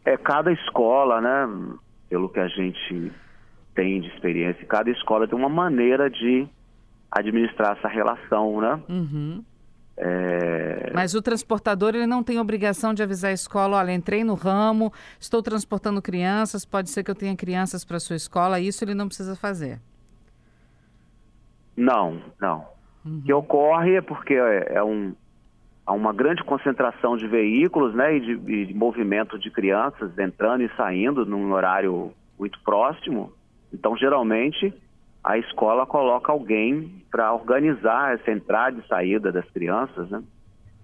É, 0.04 0.16
cada 0.16 0.52
escola, 0.52 1.20
né, 1.20 1.76
pelo 2.08 2.28
que 2.28 2.40
a 2.40 2.48
gente 2.48 3.12
tem 3.72 4.00
de 4.00 4.08
experiência, 4.08 4.66
cada 4.66 4.90
escola 4.90 5.28
tem 5.28 5.38
uma 5.38 5.48
maneira 5.48 6.10
de 6.10 6.48
administrar 7.10 7.76
essa 7.78 7.88
relação, 7.88 8.60
né? 8.60 8.80
Uhum. 8.88 9.44
É... 9.96 10.90
Mas 10.94 11.14
o 11.14 11.22
transportador 11.22 11.94
ele 11.94 12.06
não 12.06 12.22
tem 12.22 12.38
obrigação 12.38 12.92
de 12.92 13.02
avisar 13.02 13.30
a 13.30 13.34
escola, 13.34 13.78
olha, 13.78 13.92
entrei 13.92 14.22
no 14.22 14.34
ramo, 14.34 14.92
estou 15.18 15.42
transportando 15.42 16.02
crianças, 16.02 16.64
pode 16.64 16.90
ser 16.90 17.02
que 17.02 17.10
eu 17.10 17.14
tenha 17.14 17.34
crianças 17.34 17.84
para 17.84 17.98
sua 17.98 18.16
escola, 18.16 18.60
isso 18.60 18.84
ele 18.84 18.94
não 18.94 19.06
precisa 19.06 19.34
fazer. 19.34 19.80
Não, 21.76 22.20
não. 22.40 22.66
Uhum. 23.04 23.18
O 23.18 23.22
que 23.22 23.32
ocorre 23.32 23.96
é 23.96 24.00
porque 24.00 24.34
é, 24.34 24.74
é 24.76 24.84
um, 24.84 25.14
há 25.86 25.92
uma 25.92 26.12
grande 26.12 26.42
concentração 26.42 27.16
de 27.16 27.26
veículos 27.26 27.94
né, 27.94 28.16
e 28.16 28.20
de, 28.20 28.66
de, 28.66 28.74
movimento 28.74 29.38
de 29.38 29.50
crianças 29.50 30.18
entrando 30.18 30.62
e 30.62 30.70
saindo 30.76 31.24
num 31.24 31.52
horário 31.52 32.12
muito 32.38 32.58
próximo. 32.62 33.32
Então, 33.72 33.96
geralmente, 33.96 34.74
a 35.26 35.36
escola 35.38 35.84
coloca 35.84 36.30
alguém 36.30 37.02
para 37.10 37.34
organizar 37.34 38.14
essa 38.14 38.30
entrada 38.30 38.78
e 38.78 38.86
saída 38.86 39.32
das 39.32 39.44
crianças, 39.50 40.08
né? 40.08 40.22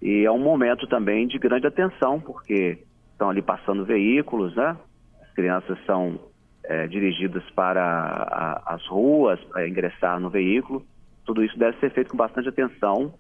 E 0.03 0.25
é 0.25 0.31
um 0.33 0.41
momento 0.41 0.85
também 0.89 1.29
de 1.29 1.39
grande 1.39 1.65
atenção, 1.65 2.19
porque 2.19 2.81
estão 3.13 3.31
ali 3.31 3.41
passando 3.41 3.85
veículos, 3.85 4.53
né? 4.57 4.77
As 5.23 5.33
crianças 5.33 5.79
são 5.87 6.19
é, 6.65 6.89
dirigidas 6.89 7.49
para 7.51 7.85
a, 7.85 8.75
as 8.75 8.85
ruas, 8.89 9.39
para 9.45 9.69
ingressar 9.69 10.19
no 10.19 10.29
veículo. 10.29 10.85
Tudo 11.25 11.45
isso 11.45 11.57
deve 11.57 11.79
ser 11.79 11.93
feito 11.93 12.11
com 12.11 12.17
bastante 12.17 12.49
atenção. 12.49 13.15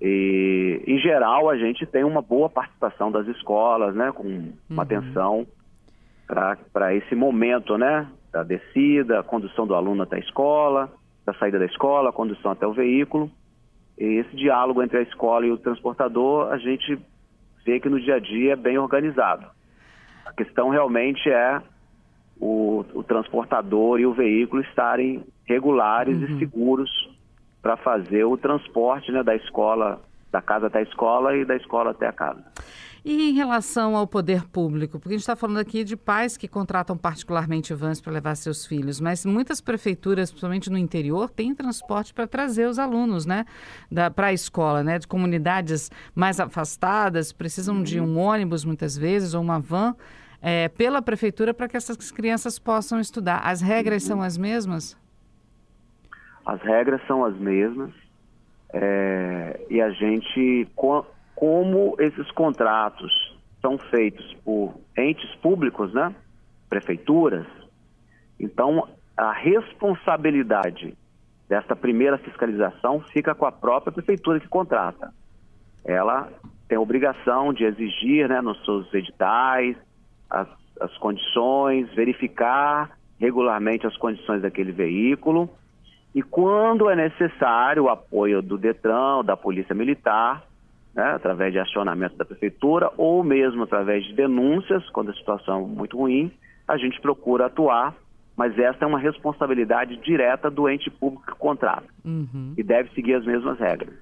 E, 0.00 0.84
em 0.86 1.00
geral, 1.00 1.50
a 1.50 1.56
gente 1.56 1.84
tem 1.84 2.04
uma 2.04 2.22
boa 2.22 2.48
participação 2.48 3.10
das 3.10 3.26
escolas, 3.26 3.92
né? 3.96 4.12
Com 4.12 4.22
uma 4.22 4.52
uhum. 4.70 4.80
atenção 4.80 5.46
para 6.28 6.94
esse 6.94 7.16
momento, 7.16 7.76
né? 7.76 8.06
Da 8.32 8.42
descida, 8.42 9.20
a 9.20 9.22
condução 9.22 9.66
do 9.66 9.74
aluno 9.74 10.02
até 10.02 10.16
a 10.16 10.20
escola 10.20 10.90
da 11.24 11.34
saída 11.34 11.58
da 11.58 11.66
escola, 11.66 12.10
a 12.10 12.12
condução 12.12 12.50
até 12.50 12.66
o 12.66 12.72
veículo. 12.72 13.30
E 13.98 14.04
esse 14.04 14.34
diálogo 14.36 14.82
entre 14.82 14.98
a 14.98 15.02
escola 15.02 15.46
e 15.46 15.50
o 15.50 15.58
transportador, 15.58 16.50
a 16.50 16.58
gente 16.58 16.98
vê 17.64 17.78
que 17.78 17.88
no 17.88 18.00
dia 18.00 18.16
a 18.16 18.18
dia 18.18 18.54
é 18.54 18.56
bem 18.56 18.78
organizado. 18.78 19.46
A 20.24 20.32
questão 20.32 20.70
realmente 20.70 21.28
é 21.30 21.60
o, 22.40 22.84
o 22.94 23.02
transportador 23.02 24.00
e 24.00 24.06
o 24.06 24.14
veículo 24.14 24.62
estarem 24.62 25.22
regulares 25.44 26.16
uhum. 26.16 26.36
e 26.36 26.38
seguros 26.38 26.90
para 27.60 27.76
fazer 27.76 28.24
o 28.24 28.38
transporte 28.38 29.12
né, 29.12 29.22
da 29.22 29.36
escola, 29.36 30.00
da 30.32 30.40
casa 30.40 30.68
até 30.68 30.78
a 30.78 30.82
escola 30.82 31.36
e 31.36 31.44
da 31.44 31.56
escola 31.56 31.90
até 31.90 32.06
a 32.06 32.12
casa. 32.12 32.42
E 33.04 33.30
em 33.30 33.32
relação 33.32 33.96
ao 33.96 34.06
poder 34.06 34.44
público, 34.44 34.98
porque 34.98 35.14
a 35.14 35.16
gente 35.16 35.22
está 35.22 35.36
falando 35.36 35.58
aqui 35.58 35.84
de 35.84 35.96
pais 35.96 36.36
que 36.36 36.46
contratam 36.46 36.96
particularmente 36.96 37.72
vans 37.72 38.00
para 38.00 38.12
levar 38.12 38.34
seus 38.34 38.66
filhos, 38.66 39.00
mas 39.00 39.24
muitas 39.24 39.60
prefeituras, 39.60 40.30
principalmente 40.30 40.68
no 40.68 40.76
interior, 40.76 41.30
têm 41.30 41.54
transporte 41.54 42.12
para 42.12 42.26
trazer 42.26 42.66
os 42.66 42.78
alunos, 42.78 43.24
né, 43.24 43.46
para 44.14 44.28
a 44.28 44.32
escola, 44.32 44.82
né, 44.82 44.98
de 44.98 45.06
comunidades 45.06 45.90
mais 46.14 46.38
afastadas, 46.38 47.32
precisam 47.32 47.76
uhum. 47.76 47.82
de 47.82 48.00
um 48.00 48.18
ônibus 48.18 48.64
muitas 48.64 48.96
vezes 48.96 49.32
ou 49.32 49.42
uma 49.42 49.58
van 49.58 49.94
é, 50.42 50.68
pela 50.68 51.00
prefeitura 51.00 51.54
para 51.54 51.68
que 51.68 51.76
essas 51.76 52.10
crianças 52.10 52.58
possam 52.58 53.00
estudar. 53.00 53.40
As 53.44 53.60
regras 53.60 54.02
são 54.02 54.20
as 54.22 54.36
mesmas? 54.36 54.98
As 56.44 56.60
regras 56.62 57.00
são 57.06 57.24
as 57.24 57.36
mesmas 57.36 57.92
é, 58.72 59.60
e 59.68 59.80
a 59.80 59.90
gente, 59.90 60.68
como 61.40 61.96
esses 61.98 62.30
contratos 62.32 63.10
são 63.62 63.78
feitos 63.78 64.36
por 64.44 64.74
entes 64.94 65.34
públicos, 65.36 65.90
né? 65.94 66.14
prefeituras, 66.68 67.46
então 68.38 68.86
a 69.16 69.32
responsabilidade 69.32 70.94
desta 71.48 71.74
primeira 71.74 72.18
fiscalização 72.18 73.00
fica 73.00 73.34
com 73.34 73.46
a 73.46 73.50
própria 73.50 73.90
prefeitura 73.90 74.38
que 74.38 74.48
contrata. 74.48 75.14
Ela 75.82 76.28
tem 76.68 76.76
a 76.76 76.80
obrigação 76.80 77.54
de 77.54 77.64
exigir 77.64 78.28
né, 78.28 78.42
nos 78.42 78.62
seus 78.62 78.92
editais, 78.92 79.76
as, 80.28 80.46
as 80.78 80.94
condições, 80.98 81.90
verificar 81.94 82.90
regularmente 83.18 83.86
as 83.86 83.96
condições 83.96 84.42
daquele 84.42 84.72
veículo 84.72 85.48
e 86.14 86.22
quando 86.22 86.90
é 86.90 86.94
necessário 86.94 87.84
o 87.84 87.88
apoio 87.88 88.42
do 88.42 88.58
DETRAN, 88.58 89.24
da 89.24 89.38
Polícia 89.38 89.74
Militar, 89.74 90.49
né, 90.94 91.04
através 91.14 91.52
de 91.52 91.58
acionamento 91.58 92.16
da 92.16 92.24
Prefeitura 92.24 92.90
ou 92.96 93.22
mesmo 93.22 93.62
através 93.62 94.04
de 94.04 94.14
denúncias, 94.14 94.88
quando 94.90 95.10
a 95.10 95.14
situação 95.14 95.64
é 95.64 95.66
muito 95.66 95.96
ruim, 95.96 96.32
a 96.66 96.76
gente 96.76 97.00
procura 97.00 97.46
atuar, 97.46 97.94
mas 98.36 98.58
essa 98.58 98.84
é 98.84 98.86
uma 98.86 98.98
responsabilidade 98.98 99.96
direta 99.98 100.50
do 100.50 100.68
ente 100.68 100.90
público 100.90 101.26
que 101.26 101.38
contrata 101.38 101.86
uhum. 102.04 102.54
e 102.56 102.62
deve 102.62 102.90
seguir 102.94 103.14
as 103.14 103.24
mesmas 103.24 103.58
regras. 103.58 103.94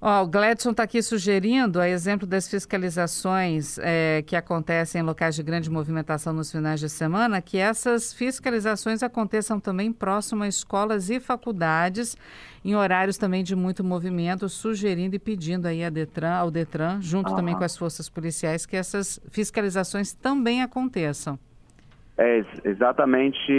Oh, 0.00 0.22
o 0.22 0.26
Gladson 0.26 0.72
está 0.72 0.82
aqui 0.82 1.02
sugerindo, 1.02 1.80
a 1.80 1.88
exemplo 1.88 2.26
das 2.26 2.46
fiscalizações 2.48 3.78
é, 3.78 4.22
que 4.26 4.36
acontecem 4.36 5.00
em 5.00 5.04
locais 5.04 5.34
de 5.34 5.42
grande 5.42 5.70
movimentação 5.70 6.32
nos 6.32 6.52
finais 6.52 6.78
de 6.78 6.90
semana, 6.90 7.40
que 7.40 7.56
essas 7.56 8.12
fiscalizações 8.12 9.02
aconteçam 9.02 9.58
também 9.58 9.90
próximo 9.92 10.42
a 10.42 10.48
escolas 10.48 11.08
e 11.08 11.18
faculdades, 11.20 12.18
em 12.62 12.74
horários 12.74 13.16
também 13.16 13.42
de 13.42 13.56
muito 13.56 13.82
movimento, 13.82 14.46
sugerindo 14.48 15.16
e 15.16 15.18
pedindo 15.18 15.66
aí 15.66 15.82
a 15.82 15.88
Detran, 15.88 16.34
ao 16.34 16.50
Detran, 16.50 17.00
junto 17.00 17.30
uhum. 17.30 17.36
também 17.36 17.56
com 17.56 17.64
as 17.64 17.76
forças 17.76 18.08
policiais, 18.08 18.66
que 18.66 18.76
essas 18.76 19.18
fiscalizações 19.30 20.12
também 20.12 20.62
aconteçam. 20.62 21.38
É 22.16 22.44
exatamente 22.64 23.52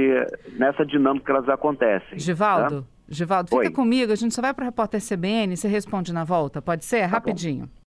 nessa 0.53 0.85
dinâmica 0.85 1.25
que 1.25 1.31
elas 1.31 1.49
acontecem. 1.49 2.17
Givaldo? 2.17 2.83
Tá? 2.83 2.94
Givaldo, 3.07 3.49
fica 3.49 3.61
Oi. 3.61 3.71
comigo, 3.71 4.11
a 4.11 4.15
gente 4.15 4.33
só 4.33 4.41
vai 4.41 4.53
para 4.53 4.63
o 4.63 4.65
repórter 4.65 5.01
CBN, 5.01 5.55
você 5.55 5.67
responde 5.67 6.11
na 6.11 6.23
volta, 6.23 6.61
pode 6.61 6.83
ser? 6.85 7.01
Tá 7.01 7.07
Rapidinho. 7.07 7.67
Bom. 7.67 7.84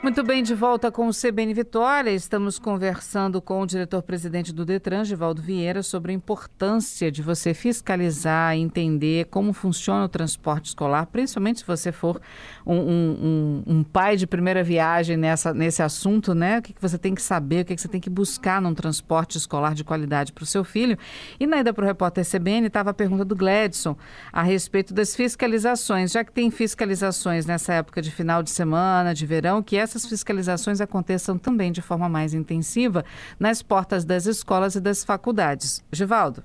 Muito 0.00 0.22
bem, 0.22 0.44
de 0.44 0.54
volta 0.54 0.92
com 0.92 1.08
o 1.08 1.10
CBN 1.10 1.52
Vitória. 1.52 2.10
Estamos 2.10 2.56
conversando 2.56 3.42
com 3.42 3.62
o 3.62 3.66
diretor-presidente 3.66 4.52
do 4.52 4.64
Detran, 4.64 5.04
Givaldo 5.04 5.42
Vieira, 5.42 5.82
sobre 5.82 6.12
a 6.12 6.14
importância 6.14 7.10
de 7.10 7.20
você 7.20 7.52
fiscalizar, 7.52 8.54
entender 8.54 9.26
como 9.26 9.52
funciona 9.52 10.04
o 10.04 10.08
transporte 10.08 10.66
escolar, 10.66 11.06
principalmente 11.06 11.58
se 11.58 11.66
você 11.66 11.90
for 11.90 12.20
um, 12.64 12.76
um, 12.76 13.62
um, 13.66 13.82
pai 13.82 14.16
de 14.16 14.24
primeira 14.24 14.62
viagem 14.62 15.16
nessa, 15.16 15.52
nesse 15.52 15.82
assunto, 15.82 16.32
né? 16.32 16.58
O 16.58 16.62
que, 16.62 16.72
que 16.72 16.80
você 16.80 16.96
tem 16.96 17.12
que 17.12 17.20
saber, 17.20 17.62
o 17.62 17.64
que, 17.64 17.74
que 17.74 17.82
você 17.82 17.88
tem 17.88 18.00
que 18.00 18.08
buscar 18.08 18.62
num 18.62 18.74
transporte 18.74 19.36
escolar 19.36 19.74
de 19.74 19.82
qualidade 19.82 20.32
para 20.32 20.44
o 20.44 20.46
seu 20.46 20.62
filho. 20.62 20.96
E 21.40 21.46
na 21.46 21.58
ida 21.58 21.72
para 21.72 21.82
o 21.82 21.86
repórter 21.86 22.24
CBN 22.24 22.68
estava 22.68 22.90
a 22.90 22.94
pergunta 22.94 23.24
do 23.24 23.34
Gladson 23.34 23.96
a 24.32 24.44
respeito 24.44 24.94
das 24.94 25.16
fiscalizações, 25.16 26.12
já 26.12 26.22
que 26.22 26.30
tem 26.30 26.52
fiscalizações 26.52 27.46
nessa 27.46 27.74
época 27.74 28.00
de 28.00 28.12
final 28.12 28.44
de 28.44 28.50
semana, 28.50 29.12
de 29.12 29.26
verão, 29.26 29.60
que 29.60 29.76
essas 29.78 30.06
fiscalizações 30.06 30.80
aconteçam 30.80 31.38
também 31.38 31.72
de 31.72 31.80
forma 31.80 32.08
mais 32.08 32.34
intensiva 32.34 33.04
nas 33.38 33.62
portas 33.62 34.04
das 34.04 34.26
escolas 34.26 34.74
e 34.74 34.80
das 34.80 35.04
faculdades. 35.04 35.84
Givaldo. 35.92 36.42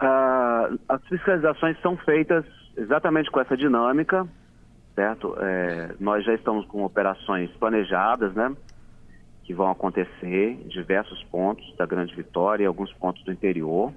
Ah, 0.00 0.70
as 0.88 1.02
fiscalizações 1.06 1.80
são 1.80 1.96
feitas 1.98 2.44
exatamente 2.76 3.30
com 3.30 3.40
essa 3.40 3.56
dinâmica, 3.56 4.26
certo? 4.94 5.34
É, 5.38 5.94
nós 6.00 6.24
já 6.24 6.34
estamos 6.34 6.66
com 6.66 6.84
operações 6.84 7.50
planejadas, 7.52 8.34
né? 8.34 8.54
Que 9.44 9.54
vão 9.54 9.70
acontecer 9.70 10.58
em 10.64 10.68
diversos 10.68 11.22
pontos 11.24 11.64
da 11.76 11.86
Grande 11.86 12.14
Vitória 12.14 12.64
e 12.64 12.66
alguns 12.66 12.92
pontos 12.94 13.22
do 13.24 13.32
interior. 13.32 13.92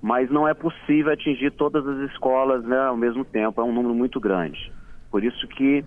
Mas 0.00 0.30
não 0.30 0.46
é 0.46 0.54
possível 0.54 1.12
atingir 1.12 1.50
todas 1.50 1.86
as 1.86 2.10
escolas 2.10 2.64
né, 2.64 2.78
ao 2.78 2.96
mesmo 2.96 3.24
tempo, 3.24 3.60
é 3.60 3.64
um 3.64 3.72
número 3.72 3.94
muito 3.94 4.20
grande. 4.20 4.72
Por 5.10 5.24
isso 5.24 5.46
que 5.48 5.84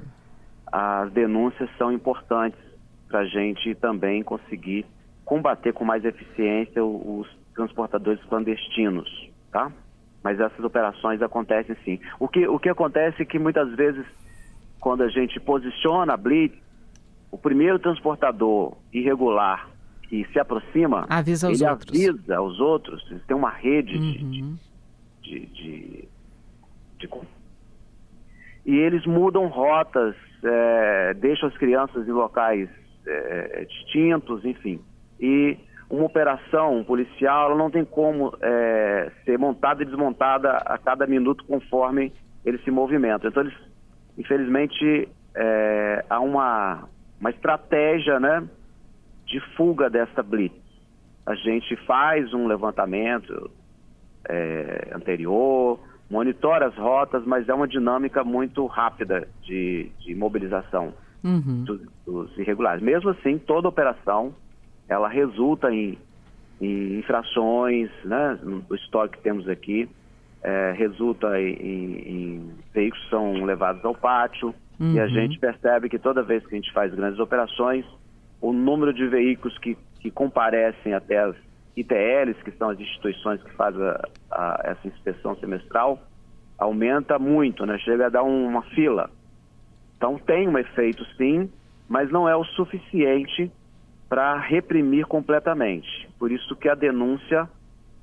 as 0.72 1.12
denúncias 1.12 1.70
são 1.78 1.92
importantes 1.92 2.60
para 3.08 3.20
a 3.20 3.26
gente 3.26 3.76
também 3.76 4.24
conseguir 4.24 4.86
combater 5.26 5.74
com 5.74 5.84
mais 5.84 6.06
eficiência 6.06 6.84
os 6.84 7.28
transportadores 7.54 8.24
clandestinos, 8.26 9.30
tá? 9.52 9.72
Mas 10.24 10.40
essas 10.40 10.64
operações 10.64 11.22
acontecem 11.22 11.76
sim. 11.84 12.00
O 12.20 12.28
que, 12.28 12.48
o 12.48 12.60
que 12.60 12.70
acontece 12.70 13.22
é 13.22 13.26
que 13.26 13.38
muitas 13.38 13.74
vezes, 13.76 14.06
quando 14.80 15.04
a 15.04 15.10
gente 15.10 15.40
posiciona 15.40 16.14
a 16.14 16.18
Blitz, 16.18 16.58
o 17.32 17.38
primeiro 17.38 17.80
transportador 17.80 18.78
irregular 18.94 19.70
que 20.04 20.26
se 20.32 20.40
aproxima, 20.40 21.06
avisa 21.10 21.50
ele 21.50 21.66
outros. 21.66 21.90
avisa 21.90 22.38
aos 22.38 22.60
outros, 22.60 23.24
tem 23.26 23.36
uma 23.36 23.50
rede 23.50 23.96
uhum. 23.96 24.58
de, 25.22 25.40
de, 25.40 25.46
de, 25.48 26.10
de, 27.00 27.10
E 28.66 28.76
eles 28.76 29.06
mudam 29.06 29.48
rotas 29.48 30.16
é, 30.44 31.14
deixam 31.16 31.50
as 31.50 31.58
crianças 31.58 32.08
em 32.08 32.12
locais 32.12 32.70
é, 33.06 33.66
distintos, 33.66 34.44
enfim. 34.46 34.80
E 35.20 35.58
uma 35.90 36.06
operação 36.06 36.84
policial 36.84 37.58
não 37.58 37.70
tem 37.70 37.84
como 37.84 38.34
é, 38.42 39.12
ser 39.26 39.38
montada 39.38 39.84
e 39.84 39.86
desmontada 39.86 40.52
a 40.52 40.78
cada 40.78 41.06
minuto 41.06 41.44
conforme 41.46 42.14
eles 42.46 42.64
se 42.64 42.72
movimentam. 42.72 43.30
Então, 43.30 43.44
eles, 43.44 43.58
infelizmente, 44.18 45.10
é, 45.36 46.06
há 46.10 46.20
uma, 46.20 46.88
uma 47.20 47.30
estratégia 47.30 48.20
né, 48.20 48.48
de 49.26 49.40
fuga 49.56 49.90
dessa 49.90 50.24
blitz. 50.24 50.56
A 51.26 51.36
gente 51.36 51.76
faz 51.86 52.34
um 52.34 52.48
levantamento 52.48 53.52
é, 54.28 54.92
anterior, 54.94 55.80
monitora 56.12 56.68
as 56.68 56.76
rotas, 56.76 57.24
mas 57.26 57.48
é 57.48 57.54
uma 57.54 57.68
dinâmica 57.68 58.22
muito 58.22 58.66
rápida 58.66 59.30
de, 59.44 59.90
de 60.02 60.14
mobilização 60.14 60.94
uhum. 61.24 61.64
dos, 61.64 61.82
dos, 62.06 62.38
irregulares. 62.38 62.84
Mesmo 62.84 63.12
assim, 63.12 63.38
toda 63.38 63.70
operação 63.70 64.36
ela 64.90 65.08
resulta 65.08 65.74
em, 65.74 65.98
em 66.60 67.00
infrações, 67.00 67.90
né, 68.04 68.38
no 68.44 68.76
histórico 68.76 69.16
que 69.16 69.24
temos 69.24 69.48
aqui, 69.48 69.90
é, 70.44 70.74
resulta 70.78 71.40
em, 71.40 71.54
em, 71.54 72.52
veículos 72.74 73.06
que 73.06 73.10
são 73.10 73.46
levados 73.46 73.86
ao 73.86 73.96
pátio 73.96 74.54
uhum. 74.78 74.94
e 74.94 75.00
a 75.00 75.04
uhum. 75.04 75.10
gente 75.10 75.40
percebe 75.40 75.88
que 75.88 75.98
toda 75.98 76.22
vez 76.22 76.46
que 76.46 76.54
a 76.54 76.58
gente 76.58 76.74
faz 76.74 76.94
grandes 76.94 77.20
operações, 77.20 77.86
o 78.42 78.52
número 78.52 78.94
de 78.94 79.08
veículos 79.08 79.58
que, 79.60 79.78
que 80.02 80.12
comparecem 80.12 80.94
até 80.94 81.20
as 81.20 81.36
ITLs, 81.76 82.42
que 82.44 82.52
são 82.52 82.70
as 82.70 82.80
instituições 82.80 83.42
que 83.42 83.52
fazem 83.52 83.82
a, 83.82 84.02
a, 84.32 84.62
essa 84.66 84.88
inspeção 84.88 85.36
semestral, 85.38 86.00
aumenta 86.58 87.18
muito, 87.18 87.66
né? 87.66 87.78
chega 87.80 88.08
a 88.08 88.10
dar 88.10 88.24
uma 88.24 88.62
fila. 88.62 89.10
Então 89.98 90.18
tem 90.18 90.48
um 90.48 90.58
efeito 90.58 91.06
sim, 91.18 91.50
mas 91.88 92.12
não 92.12 92.28
é 92.28 92.36
o 92.36 92.44
suficiente 92.44 93.52
para 94.10 94.38
reprimir 94.38 95.06
completamente. 95.06 96.10
Por 96.20 96.32
isso 96.32 96.56
que 96.56 96.68
a 96.68 96.76
denúncia 96.76 97.50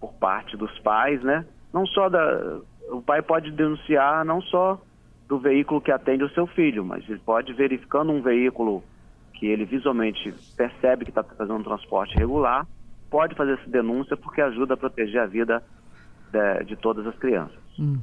por 0.01 0.15
parte 0.15 0.57
dos 0.57 0.77
pais, 0.81 1.23
né? 1.23 1.45
Não 1.73 1.87
só 1.87 2.09
da. 2.09 2.61
O 2.91 3.03
pai 3.03 3.21
pode 3.21 3.51
denunciar 3.51 4.25
não 4.25 4.41
só 4.41 4.81
do 5.29 5.39
veículo 5.39 5.81
que 5.81 5.93
atende 5.93 6.25
o 6.25 6.31
seu 6.31 6.47
filho, 6.47 6.85
mas 6.85 7.07
ele 7.09 7.19
pode 7.19 7.53
verificando 7.53 8.11
um 8.11 8.23
veículo 8.23 8.83
que 9.35 9.47
ele 9.47 9.65
visualmente 9.65 10.35
percebe 10.57 11.05
que 11.05 11.11
está 11.11 11.23
fazendo 11.23 11.59
um 11.59 11.63
transporte 11.63 12.17
regular, 12.17 12.67
pode 13.11 13.35
fazer 13.35 13.53
essa 13.55 13.71
denúncia 13.71 14.17
porque 14.17 14.41
ajuda 14.41 14.75
a 14.75 14.77
proteger 14.77 15.21
a 15.21 15.27
vida 15.27 15.63
de, 16.31 16.65
de 16.65 16.77
todas 16.77 17.07
as 17.07 17.17
crianças. 17.17 17.57
Uhum. 17.79 18.01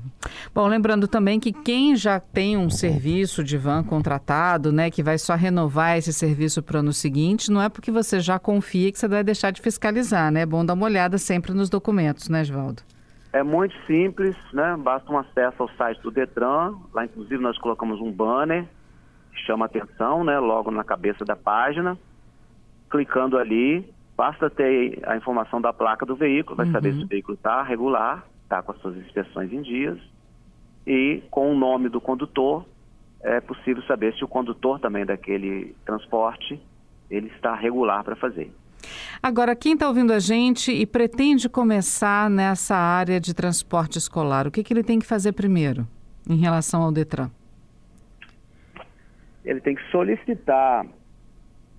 Bom, 0.53 0.67
lembrando 0.67 1.05
também 1.07 1.39
que 1.39 1.51
quem 1.51 1.95
já 1.95 2.19
tem 2.19 2.55
um 2.55 2.69
serviço 2.69 3.43
de 3.43 3.57
van 3.57 3.83
contratado, 3.83 4.71
né, 4.71 4.89
que 4.89 5.03
vai 5.03 5.17
só 5.17 5.35
renovar 5.35 5.97
esse 5.97 6.13
serviço 6.13 6.63
para 6.63 6.77
o 6.77 6.79
ano 6.79 6.93
seguinte, 6.93 7.51
não 7.51 7.61
é 7.61 7.67
porque 7.67 7.91
você 7.91 8.19
já 8.21 8.39
confia 8.39 8.91
que 8.91 8.97
você 8.97 9.07
vai 9.07 9.23
deixar 9.23 9.51
de 9.51 9.61
fiscalizar, 9.61 10.31
né? 10.31 10.41
É 10.41 10.45
bom 10.45 10.65
dar 10.65 10.73
uma 10.73 10.85
olhada 10.85 11.17
sempre 11.17 11.53
nos 11.53 11.69
documentos, 11.69 12.29
né, 12.29 12.41
Oswaldo? 12.41 12.81
É 13.33 13.43
muito 13.43 13.75
simples, 13.85 14.33
né? 14.53 14.77
Basta 14.79 15.11
um 15.11 15.17
acesso 15.17 15.63
ao 15.63 15.69
site 15.71 16.01
do 16.01 16.09
Detran. 16.09 16.73
Lá, 16.93 17.03
inclusive, 17.03 17.37
nós 17.43 17.57
colocamos 17.57 17.99
um 17.99 18.09
banner 18.09 18.65
que 19.33 19.41
chama 19.41 19.65
atenção, 19.65 20.23
né? 20.23 20.39
Logo 20.39 20.71
na 20.71 20.85
cabeça 20.85 21.25
da 21.25 21.35
página. 21.35 21.97
Clicando 22.89 23.37
ali, 23.37 23.93
basta 24.15 24.49
ter 24.49 24.99
a 25.05 25.17
informação 25.17 25.59
da 25.59 25.73
placa 25.73 26.05
do 26.05 26.15
veículo, 26.15 26.55
vai 26.55 26.65
uhum. 26.65 26.71
saber 26.71 26.93
se 26.93 27.03
o 27.03 27.07
veículo 27.07 27.35
está 27.35 27.61
regular 27.63 28.25
está 28.45 28.61
com 28.61 28.71
as 28.71 28.79
suas 28.79 28.95
inspeções 28.97 29.51
em 29.51 29.61
dias 29.61 29.99
e 30.87 31.21
com 31.29 31.51
o 31.51 31.57
nome 31.57 31.89
do 31.89 31.99
condutor 31.99 32.65
é 33.21 33.41
possível 33.41 33.81
saber 33.83 34.13
se 34.13 34.23
o 34.23 34.27
condutor 34.27 34.79
também 34.79 35.05
daquele 35.05 35.75
transporte 35.83 36.61
ele 37.09 37.27
está 37.35 37.55
regular 37.55 38.03
para 38.03 38.15
fazer. 38.15 38.51
Agora, 39.21 39.55
quem 39.55 39.73
está 39.73 39.87
ouvindo 39.87 40.13
a 40.13 40.19
gente 40.19 40.71
e 40.71 40.85
pretende 40.85 41.49
começar 41.49 42.29
nessa 42.29 42.75
área 42.75 43.19
de 43.19 43.33
transporte 43.33 43.97
escolar, 43.97 44.45
o 44.45 44.51
que, 44.51 44.63
que 44.63 44.71
ele 44.71 44.83
tem 44.83 44.99
que 44.99 45.05
fazer 45.05 45.31
primeiro 45.31 45.87
em 46.29 46.35
relação 46.35 46.83
ao 46.83 46.91
Detran? 46.91 47.31
Ele 49.43 49.59
tem 49.59 49.75
que 49.75 49.83
solicitar 49.91 50.85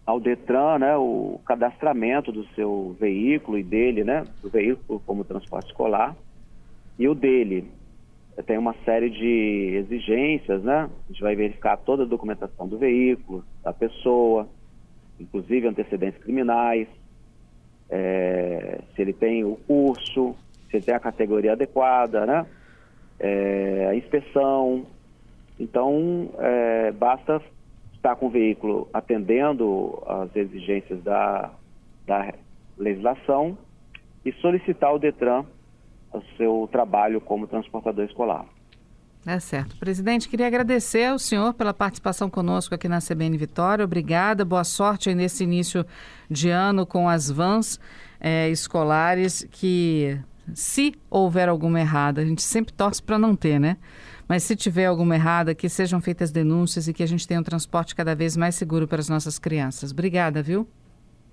ao 0.07 0.21
Detran 0.21 0.79
né, 0.79 0.97
o 0.97 1.41
cadastramento 1.45 2.31
do 2.31 2.47
seu 2.55 2.97
veículo 2.99 3.59
e 3.59 3.65
dele, 3.65 4.05
né, 4.05 4.25
do 4.41 4.49
veículo 4.49 5.03
como 5.05 5.25
transporte 5.25 5.67
escolar 5.67 6.17
e 6.99 7.09
o 7.09 7.15
dele 7.15 7.69
tem 8.45 8.59
uma 8.59 8.75
série 8.85 9.09
de 9.09 9.77
exigências, 9.77 10.63
né? 10.63 10.91
A 11.09 11.13
gente 11.13 11.23
vai 11.23 11.35
verificar 11.35 11.77
toda 11.79 12.03
a 12.03 12.07
documentação 12.07 12.69
do 12.69 12.77
veículo, 12.77 13.45
da 13.63 13.73
pessoa, 13.73 14.47
inclusive 15.19 15.67
antecedentes 15.67 16.23
criminais, 16.23 16.87
é, 17.89 18.81
se 18.95 19.03
ele 19.03 19.13
tem 19.13 19.45
o 19.45 19.57
curso, 19.67 20.37
se 20.69 20.77
ele 20.77 20.85
tem 20.85 20.95
a 20.95 21.01
categoria 21.01 21.53
adequada, 21.53 22.27
né? 22.27 22.47
É, 23.19 23.89
a 23.91 23.95
inspeção. 23.95 24.85
Então, 25.59 26.29
é, 26.39 26.93
basta 26.93 27.41
estar 28.07 28.17
com 28.17 28.27
o 28.27 28.31
veículo 28.31 28.89
atendendo 28.93 30.01
às 30.07 30.35
exigências 30.37 31.03
da, 31.03 31.51
da 32.07 32.33
legislação 32.79 33.59
e 34.25 34.33
solicitar 34.35 34.95
o 34.95 34.99
DETRAN 34.99 35.45
o 36.13 36.23
seu 36.37 36.69
trabalho 36.71 37.21
como 37.21 37.47
transportador 37.47 38.05
escolar. 38.05 38.47
É 39.27 39.41
certo. 39.41 39.77
Presidente, 39.77 40.29
queria 40.29 40.47
agradecer 40.47 41.05
ao 41.05 41.19
senhor 41.19 41.53
pela 41.53 41.75
participação 41.75 42.31
conosco 42.31 42.75
aqui 42.75 42.89
na 42.89 43.01
CBN 43.01 43.37
Vitória. 43.37 43.85
Obrigada, 43.85 44.45
boa 44.45 44.63
sorte 44.63 45.09
aí 45.09 45.15
nesse 45.15 45.43
início 45.43 45.85
de 46.31 46.49
ano 46.49 46.87
com 46.87 47.09
as 47.09 47.29
vans 47.29 47.81
é, 48.21 48.49
escolares 48.49 49.47
que, 49.51 50.17
se 50.55 50.95
houver 51.11 51.49
alguma 51.49 51.81
errada, 51.81 52.23
a 52.23 52.25
gente 52.25 52.41
sempre 52.41 52.73
torce 52.73 53.03
para 53.03 53.19
não 53.19 53.35
ter, 53.35 53.59
né? 53.59 53.77
Mas 54.29 54.43
se 54.43 54.57
tiver 54.57 54.87
alguma 54.87 55.15
errada, 55.15 55.55
que 55.55 55.69
sejam 55.69 56.01
feitas 56.01 56.31
denúncias 56.31 56.89
e 56.89 56.93
que 56.93 57.03
a 57.03 57.07
gente 57.07 57.27
tenha 57.27 57.41
um 57.41 57.45
transporte 57.45 57.95
cada 57.95 58.15
vez 58.15 58.37
mais 58.37 58.55
seguro 58.55 58.89
para 58.89 59.01
as 59.01 59.09
nossas 59.09 59.39
crianças. 59.39 59.93
Obrigada, 59.93 60.43
viu? 60.43 60.67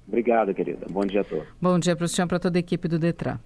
Obrigado, 0.07 0.53
querida. 0.53 0.85
Bom 0.89 1.05
dia 1.05 1.21
a 1.21 1.23
todos. 1.23 1.47
Bom 1.61 1.79
dia 1.79 1.95
para 1.95 2.05
o 2.05 2.07
senhor, 2.07 2.27
para 2.27 2.39
toda 2.39 2.57
a 2.57 2.61
equipe 2.61 2.87
do 2.87 2.99
Detran. 2.99 3.39